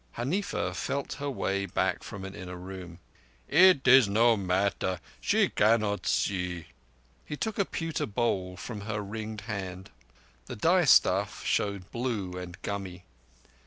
[0.17, 2.97] Huneefa felt her way back from an inner room.
[3.47, 6.65] "It is no matter, she cannot see."
[7.23, 9.91] He took a pewter bowl from her ringed hand.
[10.47, 13.05] The dye stuff showed blue and gummy.